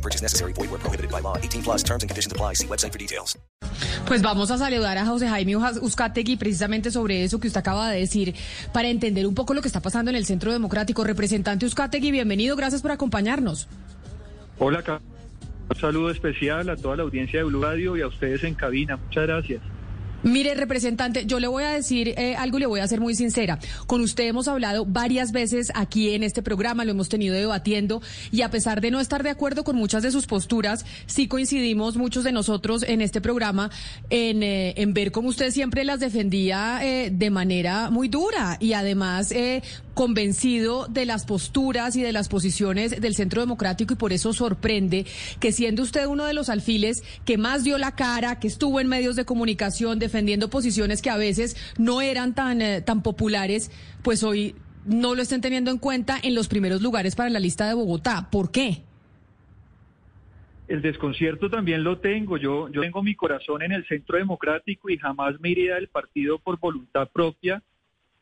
[0.00, 0.54] No purchase necessary.
[0.54, 1.36] Void where prohibited by law.
[1.36, 2.54] 18 plus terms and conditions apply.
[2.54, 3.38] See website for details.
[4.06, 8.00] Pues vamos a saludar a José Jaime Uzcategui precisamente sobre eso que usted acaba de
[8.00, 8.34] decir
[8.72, 11.04] para entender un poco lo que está pasando en el Centro Democrático.
[11.04, 12.56] Representante Uzcategui, bienvenido.
[12.56, 13.68] Gracias por acompañarnos.
[14.58, 14.82] Hola.
[15.68, 18.96] Un saludo especial a toda la audiencia de Blue Radio y a ustedes en cabina.
[18.96, 19.60] Muchas gracias.
[20.22, 23.14] Mire, representante, yo le voy a decir eh, algo y le voy a ser muy
[23.14, 23.58] sincera.
[23.86, 28.42] Con usted hemos hablado varias veces aquí en este programa, lo hemos tenido debatiendo y
[28.42, 32.24] a pesar de no estar de acuerdo con muchas de sus posturas, sí coincidimos muchos
[32.24, 33.70] de nosotros en este programa
[34.10, 38.74] en, eh, en ver cómo usted siempre las defendía eh, de manera muy dura y
[38.74, 39.32] además
[40.00, 45.04] convencido de las posturas y de las posiciones del Centro Democrático y por eso sorprende
[45.40, 48.88] que siendo usted uno de los alfiles que más dio la cara, que estuvo en
[48.88, 53.70] medios de comunicación defendiendo posiciones que a veces no eran tan, eh, tan populares,
[54.00, 54.54] pues hoy
[54.86, 58.30] no lo estén teniendo en cuenta en los primeros lugares para la lista de Bogotá.
[58.32, 58.84] ¿Por qué?
[60.66, 62.38] El desconcierto también lo tengo.
[62.38, 66.38] Yo, yo tengo mi corazón en el Centro Democrático y jamás me iría del partido
[66.38, 67.62] por voluntad propia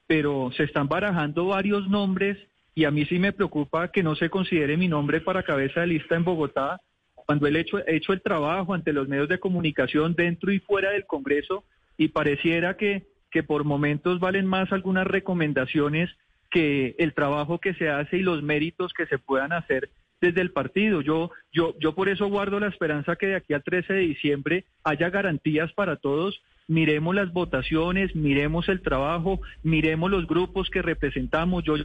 [0.09, 2.37] pero se están barajando varios nombres
[2.75, 5.89] y a mí sí me preocupa que no se considere mi nombre para cabeza de
[5.89, 6.81] lista en Bogotá,
[7.15, 10.93] cuando he hecho, he hecho el trabajo ante los medios de comunicación dentro y fuera
[10.93, 11.65] del Congreso
[11.99, 16.09] y pareciera que, que por momentos valen más algunas recomendaciones
[16.51, 20.51] que el trabajo que se hace y los méritos que se puedan hacer desde el
[20.51, 21.01] partido.
[21.01, 24.65] Yo, yo, yo por eso guardo la esperanza que de aquí al 13 de diciembre
[24.85, 26.41] haya garantías para todos.
[26.67, 31.65] Miremos las votaciones, miremos el trabajo, miremos los grupos que representamos.
[31.65, 31.77] Yo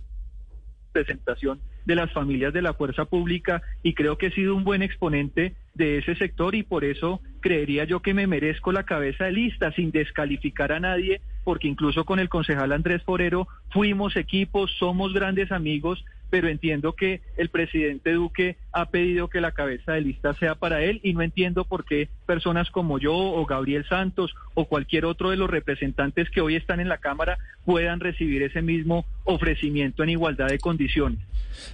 [0.93, 4.81] presentación de las familias de la fuerza pública y creo que he sido un buen
[4.81, 9.33] exponente de ese sector y por eso creería yo que me merezco la cabeza de
[9.33, 15.13] lista sin descalificar a nadie, porque incluso con el concejal Andrés Forero fuimos equipos, somos
[15.13, 20.33] grandes amigos, pero entiendo que el presidente Duque ha pedido que la cabeza de lista
[20.33, 24.66] sea para él y no entiendo por qué personas como yo o Gabriel Santos o
[24.66, 29.05] cualquier otro de los representantes que hoy están en la Cámara puedan recibir ese mismo
[29.25, 31.19] ofrecimiento en igualdad de condiciones.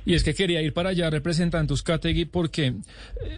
[0.05, 2.73] Y es que quería ir para allá, representante Uzcategui, porque eh,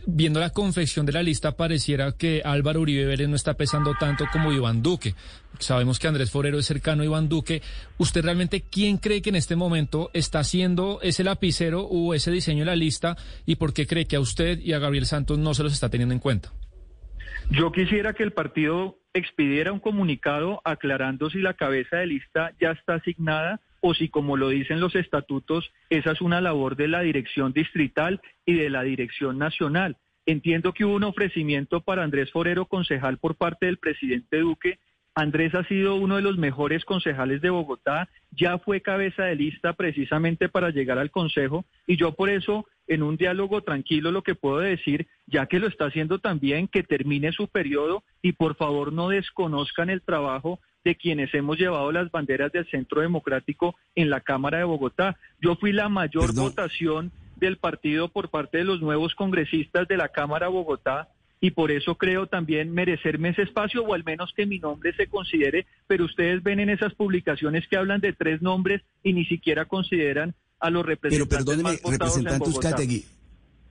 [0.07, 4.25] viendo la confección de la lista pareciera que Álvaro Uribe Vélez no está pesando tanto
[4.33, 5.13] como Iván Duque.
[5.61, 7.61] Sabemos que Andrés Forero es cercano a Iván Duque.
[7.97, 12.59] ¿Usted realmente quién cree que en este momento está haciendo ese lapicero o ese diseño
[12.59, 15.53] de la lista y por qué cree que a usted y a Gabriel Santos no
[15.53, 16.51] se los está teniendo en cuenta?
[17.49, 22.71] Yo quisiera que el partido expidiera un comunicado aclarando si la cabeza de lista ya
[22.71, 27.01] está asignada o si, como lo dicen los estatutos, esa es una labor de la
[27.01, 29.97] dirección distrital y de la dirección nacional.
[30.25, 34.79] Entiendo que hubo un ofrecimiento para Andrés Forero, concejal por parte del presidente Duque,
[35.13, 39.73] Andrés ha sido uno de los mejores concejales de Bogotá, ya fue cabeza de lista
[39.73, 44.35] precisamente para llegar al Consejo y yo por eso en un diálogo tranquilo lo que
[44.35, 48.93] puedo decir, ya que lo está haciendo también, que termine su periodo y por favor
[48.93, 54.21] no desconozcan el trabajo de quienes hemos llevado las banderas del Centro Democrático en la
[54.21, 55.17] Cámara de Bogotá.
[55.39, 60.09] Yo fui la mayor votación del partido por parte de los nuevos congresistas de la
[60.09, 61.09] Cámara de Bogotá
[61.41, 65.07] y por eso creo también merecerme ese espacio o al menos que mi nombre se
[65.07, 69.65] considere, pero ustedes ven en esas publicaciones que hablan de tres nombres y ni siquiera
[69.65, 73.05] consideran a los representantes Pero perdóneme, representante Uzcategui,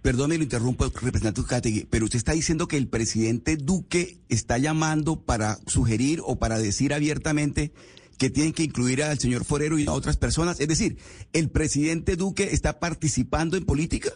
[0.03, 5.25] perdóneme, lo interrumpo, representante Uzcategui, pero usted está diciendo que el presidente Duque está llamando
[5.25, 7.73] para sugerir o para decir abiertamente
[8.19, 10.61] que tienen que incluir al señor Forero y a otras personas.
[10.61, 10.99] Es decir,
[11.33, 14.11] ¿el presidente Duque está participando en política?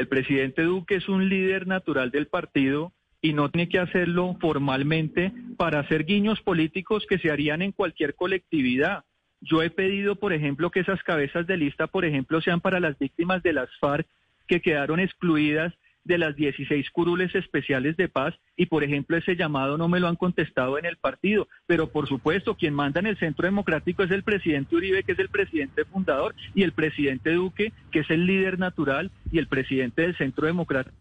[0.00, 5.30] El presidente Duque es un líder natural del partido y no tiene que hacerlo formalmente
[5.58, 9.04] para hacer guiños políticos que se harían en cualquier colectividad.
[9.42, 12.98] Yo he pedido, por ejemplo, que esas cabezas de lista, por ejemplo, sean para las
[12.98, 14.06] víctimas de las FARC
[14.48, 15.74] que quedaron excluidas
[16.04, 20.08] de las 16 curules especiales de paz y, por ejemplo, ese llamado no me lo
[20.08, 21.48] han contestado en el partido.
[21.66, 25.18] Pero, por supuesto, quien manda en el Centro Democrático es el presidente Uribe, que es
[25.18, 30.02] el presidente fundador, y el presidente Duque, que es el líder natural, y el presidente
[30.02, 30.96] del Centro Democrático.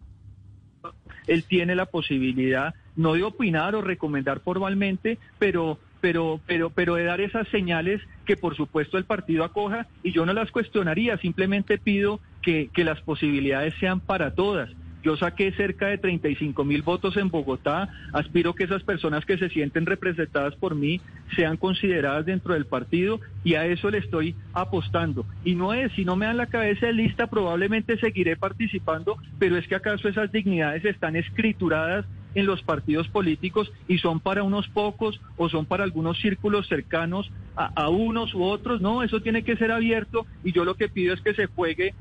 [1.28, 7.04] Él tiene la posibilidad no de opinar o recomendar formalmente, pero pero, pero, pero de
[7.04, 11.78] dar esas señales que por supuesto el partido acoja y yo no las cuestionaría, simplemente
[11.78, 14.70] pido que, que las posibilidades sean para todas
[15.04, 17.90] Yo saqué cerca de 35 mil votos en Bogotá.
[18.14, 21.00] Aspiro que esas personas que se sienten representadas por mí
[21.36, 25.26] sean consideradas dentro del partido y a eso le estoy apostando.
[25.46, 29.58] Y no es, si no me dan la cabeza de lista, probablemente seguiré participando, pero
[29.58, 32.06] es que acaso esas dignidades están escrituradas
[32.36, 37.32] en los partidos políticos y son para unos pocos o son para algunos círculos cercanos
[37.56, 38.82] a, a, unos u otros.
[38.82, 41.96] No, eso tiene que ser abierto y yo lo que pido es que se juegue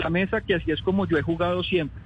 [0.00, 2.02] la mesa, que así es como yo he jugado siempre.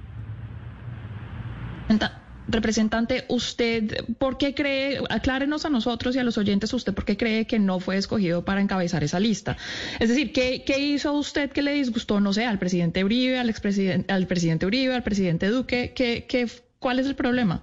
[2.50, 7.18] Representante, ¿usted por qué cree, aclárenos a nosotros y a los oyentes, usted por qué
[7.18, 9.58] cree que no fue escogido para encabezar esa lista?
[9.98, 13.50] Es decir, ¿qué, qué hizo usted que le disgustó, no sé, al presidente Uribe, al,
[13.50, 15.92] expresidente, al presidente Uribe, al presidente Duque?
[15.94, 16.48] ¿Qué, qué,
[16.78, 17.62] ¿Cuál es el problema?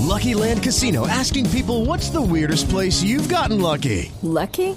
[0.00, 4.12] Lucky Land Casino, asking people what's the weirdest place you've gotten lucky?
[4.22, 4.76] Lucky?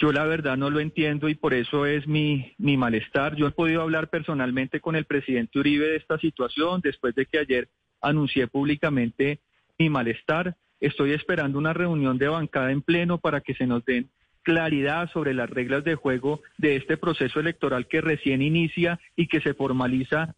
[0.00, 3.36] Yo la verdad no lo entiendo y por eso es mi, mi malestar.
[3.36, 7.38] Yo he podido hablar personalmente con el presidente Uribe de esta situación después de que
[7.38, 7.68] ayer
[8.00, 9.40] anuncié públicamente
[9.78, 10.56] mi malestar.
[10.80, 14.08] Estoy esperando una reunión de bancada en pleno para que se nos den
[14.42, 19.42] claridad sobre las reglas de juego de este proceso electoral que recién inicia y que
[19.42, 20.34] se formaliza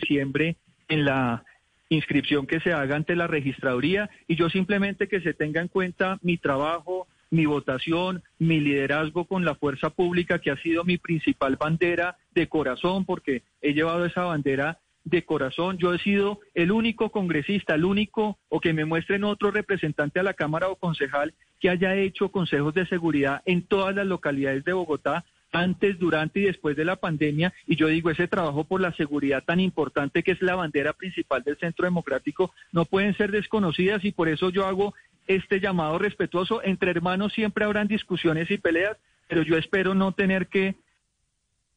[0.00, 0.56] siempre
[0.88, 1.44] en la
[1.90, 6.18] inscripción que se haga ante la registraduría y yo simplemente que se tenga en cuenta
[6.22, 11.56] mi trabajo, mi votación, mi liderazgo con la fuerza pública, que ha sido mi principal
[11.56, 15.76] bandera de corazón, porque he llevado esa bandera de corazón.
[15.78, 20.22] Yo he sido el único congresista, el único, o que me muestren otro representante a
[20.22, 24.72] la Cámara o concejal que haya hecho consejos de seguridad en todas las localidades de
[24.72, 27.52] Bogotá antes, durante y después de la pandemia.
[27.66, 31.42] Y yo digo, ese trabajo por la seguridad tan importante que es la bandera principal
[31.42, 34.94] del Centro Democrático, no pueden ser desconocidas y por eso yo hago
[35.26, 36.62] este llamado respetuoso.
[36.62, 38.96] Entre hermanos siempre habrán discusiones y peleas,
[39.28, 40.74] pero yo espero no tener que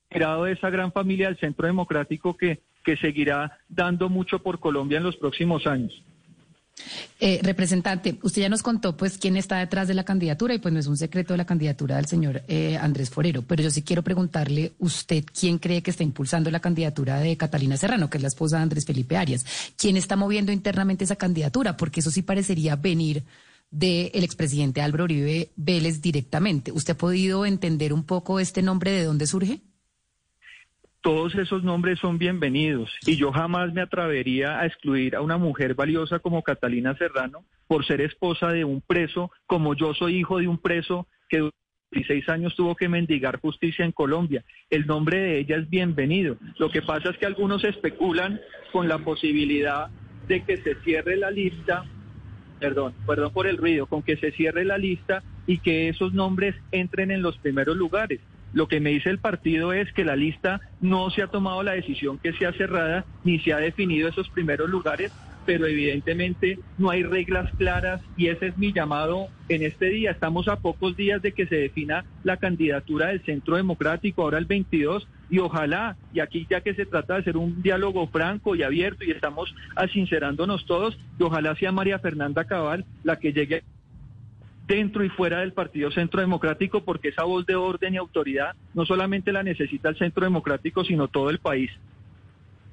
[0.10, 4.98] grado de esa gran familia del Centro Democrático que, que seguirá dando mucho por Colombia
[4.98, 6.04] en los próximos años.
[7.20, 10.72] Eh, representante, usted ya nos contó pues quién está detrás de la candidatura y pues
[10.72, 13.82] no es un secreto de la candidatura del señor eh, Andrés Forero, pero yo sí
[13.82, 18.22] quiero preguntarle usted quién cree que está impulsando la candidatura de Catalina Serrano, que es
[18.22, 19.46] la esposa de Andrés Felipe Arias.
[19.78, 21.76] ¿Quién está moviendo internamente esa candidatura?
[21.76, 23.24] Porque eso sí parecería venir
[23.72, 26.72] del expresidente Álvaro Uribe Vélez directamente.
[26.72, 29.62] ¿Usted ha podido entender un poco este nombre de dónde surge?
[31.08, 35.74] Todos esos nombres son bienvenidos y yo jamás me atrevería a excluir a una mujer
[35.74, 40.50] valiosa como Catalina Serrano por ser esposa de un preso, como yo soy hijo de
[40.50, 41.58] un preso que durante
[41.92, 44.44] 16 años tuvo que mendigar justicia en Colombia.
[44.70, 46.36] El nombre de ella es bienvenido.
[46.58, 48.42] Lo que pasa es que algunos especulan
[48.74, 49.88] con la posibilidad
[50.28, 51.86] de que se cierre la lista,
[52.60, 56.54] perdón, perdón por el ruido, con que se cierre la lista y que esos nombres
[56.74, 58.20] entren en los primeros lugares.
[58.58, 61.74] Lo que me dice el partido es que la lista no se ha tomado la
[61.74, 65.12] decisión que sea cerrada ni se ha definido esos primeros lugares,
[65.46, 70.10] pero evidentemente no hay reglas claras y ese es mi llamado en este día.
[70.10, 74.46] Estamos a pocos días de que se defina la candidatura del Centro Democrático, ahora el
[74.46, 78.64] 22, y ojalá, y aquí ya que se trata de hacer un diálogo franco y
[78.64, 83.62] abierto y estamos asincerándonos todos, y ojalá sea María Fernanda Cabal la que llegue
[84.68, 88.86] dentro y fuera del Partido Centro Democrático, porque esa voz de orden y autoridad no
[88.86, 91.72] solamente la necesita el Centro Democrático, sino todo el país.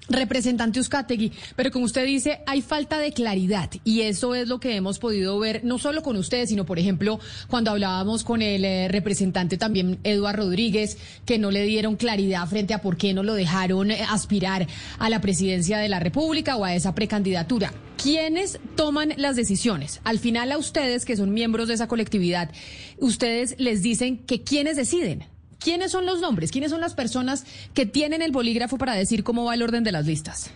[0.08, 4.76] Representante Uzcategui, pero como usted dice, hay falta de claridad y eso es lo que
[4.76, 8.88] hemos podido ver no solo con ustedes, sino por ejemplo cuando hablábamos con el eh,
[8.88, 13.32] representante también Eduardo Rodríguez, que no le dieron claridad frente a por qué no lo
[13.32, 14.66] dejaron eh, aspirar
[14.98, 17.72] a la presidencia de la República o a esa precandidatura.
[17.96, 20.02] ¿Quiénes toman las decisiones?
[20.04, 22.50] Al final a ustedes, que son miembros de esa colectividad,
[22.98, 25.24] ustedes les dicen que quiénes deciden.
[25.64, 26.52] ¿Quiénes son los nombres?
[26.52, 29.92] ¿Quiénes son las personas que tienen el bolígrafo para decir cómo va el orden de
[29.92, 30.54] las listas?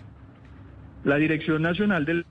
[1.02, 2.26] La Dirección Nacional del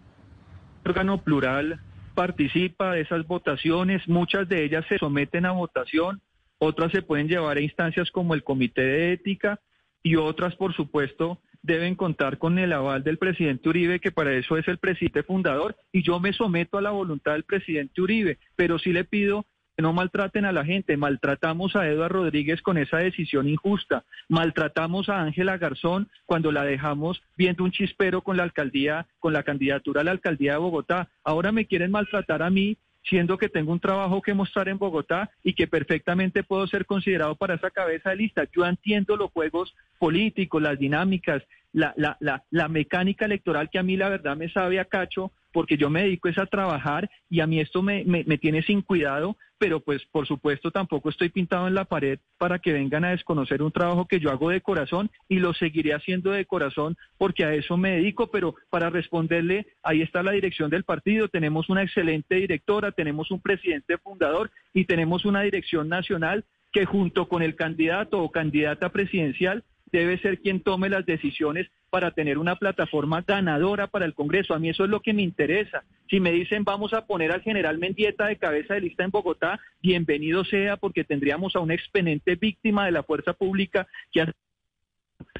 [0.85, 1.81] órgano plural
[2.13, 6.21] participa de esas votaciones, muchas de ellas se someten a votación,
[6.59, 9.59] otras se pueden llevar a instancias como el Comité de Ética
[10.03, 14.55] y otras, por supuesto, deben contar con el aval del presidente Uribe, que para eso
[14.55, 18.77] es el presidente fundador, y yo me someto a la voluntad del presidente Uribe, pero
[18.77, 20.97] sí le pido no maltraten a la gente.
[20.97, 24.05] Maltratamos a Eduardo Rodríguez con esa decisión injusta.
[24.27, 29.43] Maltratamos a Ángela Garzón cuando la dejamos viendo un chispero con la alcaldía, con la
[29.43, 31.09] candidatura a la alcaldía de Bogotá.
[31.23, 35.29] Ahora me quieren maltratar a mí siendo que tengo un trabajo que mostrar en Bogotá
[35.43, 38.43] y que perfectamente puedo ser considerado para esa cabeza de lista.
[38.53, 41.43] Yo entiendo los juegos políticos, las dinámicas,
[41.77, 45.77] la, la, la, mecánica electoral que a mí la verdad me sabe a cacho, porque
[45.77, 49.37] yo me dedico es a trabajar y a mí esto me, me, tiene sin cuidado,
[49.59, 53.61] pero pues por supuesto tampoco estoy pintado en la pared para que vengan a desconocer
[53.61, 57.53] un trabajo que yo hago de corazón y lo seguiré haciendo de corazón porque a
[57.53, 62.35] eso me dedico, pero para responderle, ahí está la dirección del partido, tenemos una excelente
[62.35, 68.21] directora, tenemos un presidente fundador y tenemos una dirección nacional que junto con el candidato
[68.21, 74.05] o candidata presidencial debe ser quien tome las decisiones para tener una plataforma ganadora para
[74.05, 74.53] el Congreso.
[74.53, 75.83] A mí eso es lo que me interesa.
[76.09, 79.59] Si me dicen vamos a poner al general Mendieta de cabeza de lista en Bogotá,
[79.81, 84.33] bienvenido sea porque tendríamos a un exponente víctima de la fuerza pública que ha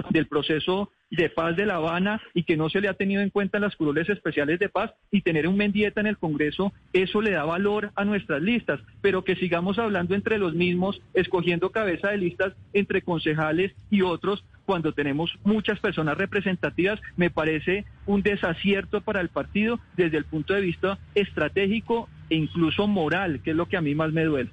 [0.09, 3.29] del proceso de paz de La Habana y que no se le ha tenido en
[3.29, 7.21] cuenta en las curules especiales de paz y tener un Mendieta en el Congreso, eso
[7.21, 12.09] le da valor a nuestras listas, pero que sigamos hablando entre los mismos, escogiendo cabeza
[12.09, 18.99] de listas entre concejales y otros, cuando tenemos muchas personas representativas, me parece un desacierto
[18.99, 23.67] para el partido desde el punto de vista estratégico e incluso moral, que es lo
[23.67, 24.49] que a mí más me duele.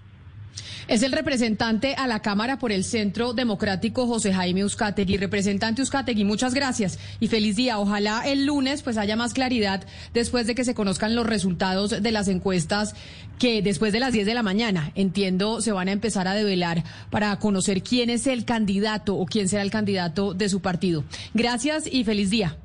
[0.86, 5.16] Es el representante a la Cámara por el Centro Democrático José Jaime Uzcategui.
[5.16, 7.78] Representante Uzcategui, muchas gracias y feliz día.
[7.78, 12.10] Ojalá el lunes pues haya más claridad después de que se conozcan los resultados de
[12.12, 12.94] las encuestas
[13.38, 16.84] que después de las 10 de la mañana, entiendo, se van a empezar a develar
[17.10, 21.04] para conocer quién es el candidato o quién será el candidato de su partido.
[21.32, 22.58] Gracias y feliz día.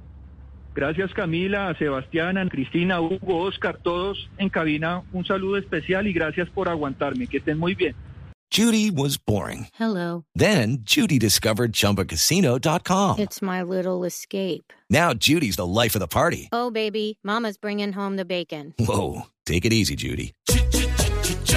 [0.79, 6.69] Gracias Camila, Sebastián, Cristina, Hugo, Oscar, todos en cabina, un saludo especial y gracias por
[6.69, 7.27] aguantarme.
[7.27, 7.93] Que estén muy bien.
[8.49, 9.67] Judy was boring.
[9.73, 10.23] Hello.
[10.33, 13.19] Then Judy discovered chumbacasino.com.
[13.19, 14.71] It's my little escape.
[14.89, 16.47] Now Judy's the life of the party.
[16.53, 18.73] Oh baby, mama's bringing home the bacon.
[18.79, 20.33] Whoa, take it easy Judy.